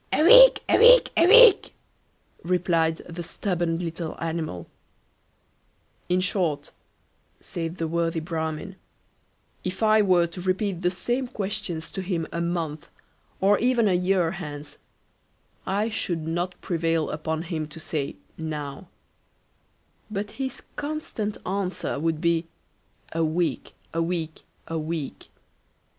A 0.11 0.23
week, 0.23 0.63
a 0.67 0.79
week, 0.79 1.11
a 1.15 1.27
week, 1.27 1.75
replied 2.43 3.03
the 3.07 3.21
stubborn 3.21 3.77
little 3.77 4.17
animal. 4.19 4.65
"In 6.09 6.21
short, 6.21 6.71
said 7.39 7.77
the 7.77 7.87
worthy 7.87 8.19
Bramin, 8.19 8.77
if 9.63 9.83
I 9.83 10.01
were 10.01 10.25
to 10.25 10.41
repeat 10.41 10.81
the 10.81 10.89
same 10.89 11.27
questions 11.27 11.91
to 11.91 12.01
him 12.01 12.25
a 12.31 12.41
month, 12.41 12.87
or 13.39 13.59
even 13.59 13.87
a 13.87 13.93
year 13.93 14.31
hence, 14.31 14.79
I 15.67 15.87
should 15.89 16.25
not 16.25 16.59
prevail 16.61 17.11
upon 17.11 17.43
him 17.43 17.67
to 17.67 17.79
say 17.79 18.15
now; 18.39 18.87
but 20.09 20.31
his 20.41 20.63
constant 20.77 21.37
answer 21.45 21.99
would 21.99 22.19
be, 22.19 22.47
a 23.11 23.23
week, 23.23 23.73
a 23.93 24.01
week, 24.01 24.41
a 24.67 24.79
week. 24.79 25.27